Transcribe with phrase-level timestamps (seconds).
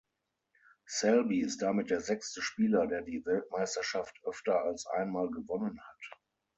[0.87, 6.19] Selby ist damit der sechste Spieler, der die Weltmeisterschaft öfter als einmal gewonnen hat.